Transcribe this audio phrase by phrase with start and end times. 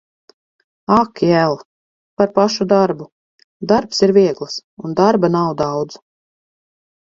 [0.95, 1.57] Ak jel!
[2.21, 3.09] Par pašu darbu.
[3.75, 6.03] Darbs ir viegls un darba nav daudz.